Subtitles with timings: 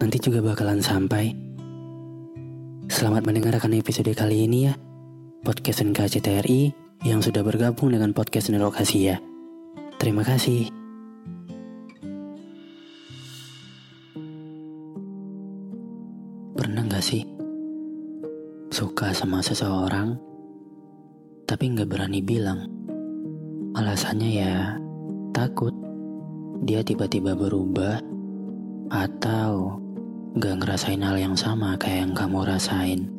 [0.00, 1.36] Nanti juga bakalan sampai.
[2.88, 4.72] Selamat mendengarkan episode kali ini ya.
[5.44, 6.72] Podcast NKCTRI
[7.04, 9.20] yang sudah bergabung dengan podcast Network Asia.
[10.00, 10.72] Terima kasih.
[16.56, 17.28] Pernah gak sih
[18.72, 20.16] suka sama seseorang
[21.44, 22.72] tapi nggak berani bilang?
[23.76, 24.80] Alasannya ya
[25.36, 25.76] takut
[26.64, 28.00] dia tiba-tiba berubah
[28.88, 29.76] atau
[30.38, 33.10] gak ngerasain hal yang sama kayak yang kamu rasain.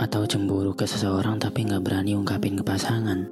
[0.00, 3.28] Atau cemburu ke seseorang tapi gak berani ungkapin ke pasangan.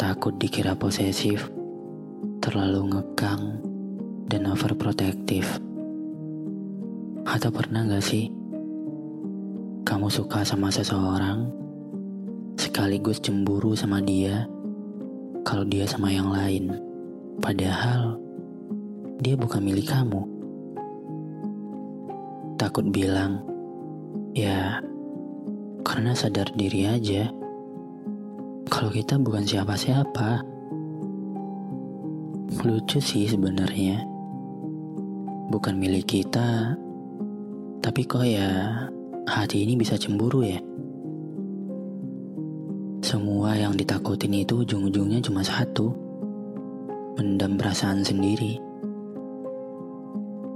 [0.00, 1.52] Takut dikira posesif,
[2.40, 3.60] terlalu ngekang,
[4.32, 5.60] dan overprotective.
[7.28, 8.32] Atau pernah gak sih
[9.84, 11.52] kamu suka sama seseorang
[12.56, 14.48] sekaligus cemburu sama dia
[15.44, 16.72] kalau dia sama yang lain.
[17.44, 18.24] Padahal
[19.24, 20.20] dia bukan milik kamu.
[22.60, 23.40] Takut bilang,
[24.36, 24.84] ya
[25.80, 27.32] karena sadar diri aja
[28.68, 30.44] kalau kita bukan siapa-siapa.
[32.64, 34.04] Lucu sih sebenarnya.
[35.48, 36.76] Bukan milik kita,
[37.80, 38.84] tapi kok ya
[39.24, 40.60] hati ini bisa cemburu ya.
[43.04, 45.92] Semua yang ditakutin itu ujung-ujungnya cuma satu.
[47.20, 48.73] Mendam perasaan sendiri.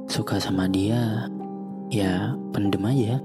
[0.08, 1.28] Suka sama dia,
[1.92, 3.20] ya pendem aja.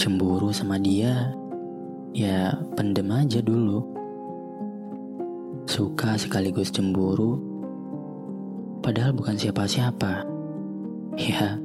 [0.00, 1.36] Cemburu sama dia,
[2.16, 3.84] ya pendem aja dulu.
[5.68, 7.36] Suka sekaligus cemburu,
[8.80, 10.24] padahal bukan siapa-siapa.
[11.20, 11.60] Ya,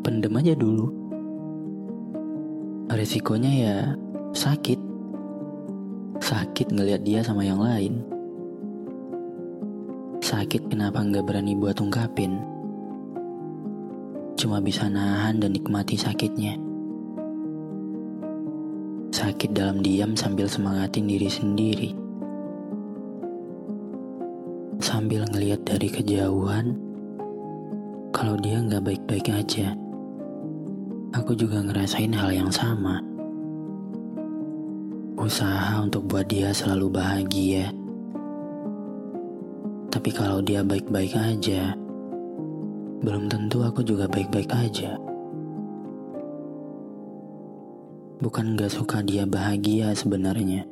[0.00, 0.88] pendem aja dulu.
[2.88, 3.76] Resikonya ya
[4.32, 4.80] sakit
[6.16, 8.00] sakit ngelihat dia sama yang lain.
[10.24, 12.51] Sakit kenapa nggak berani buat ungkapin?
[14.42, 16.58] Cuma bisa nahan dan nikmati sakitnya.
[19.14, 21.94] Sakit dalam diam sambil semangatin diri sendiri.
[24.82, 26.74] Sambil ngelihat dari kejauhan,
[28.10, 29.78] kalau dia nggak baik-baik aja.
[31.14, 32.98] Aku juga ngerasain hal yang sama
[35.22, 37.70] usaha untuk buat dia selalu bahagia.
[39.86, 41.78] Tapi kalau dia baik-baik aja,
[43.02, 44.94] belum tentu aku juga baik-baik aja.
[48.22, 50.62] Bukan gak suka dia bahagia sebenarnya.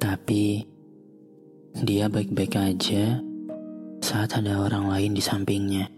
[0.00, 0.64] Tapi,
[1.84, 3.20] dia baik-baik aja
[4.00, 5.92] saat ada orang lain di sampingnya.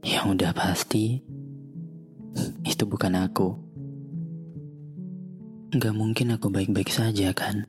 [0.00, 1.20] Yang udah pasti,
[2.64, 3.52] itu bukan aku.
[5.76, 7.68] Gak mungkin aku baik-baik saja kan?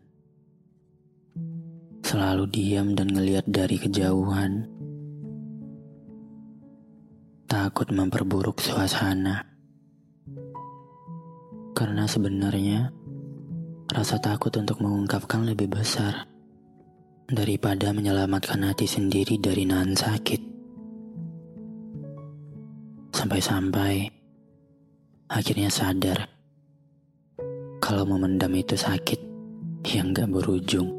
[1.99, 4.78] Selalu diam dan ngeliat dari kejauhan.
[7.69, 9.45] Takut memperburuk suasana.
[11.77, 12.89] Karena sebenarnya
[13.93, 16.25] rasa takut untuk mengungkapkan lebih besar
[17.29, 20.41] daripada menyelamatkan hati sendiri dari nahan sakit.
[23.13, 24.09] Sampai-sampai
[25.29, 26.25] akhirnya sadar
[27.77, 29.21] kalau memendam itu sakit
[29.93, 30.98] yang gak berujung.